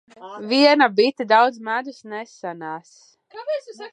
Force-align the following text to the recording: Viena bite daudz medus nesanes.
Viena 0.51 0.87
bite 0.99 1.25
daudz 1.33 1.59
medus 1.67 1.99
nesanes. 2.13 2.91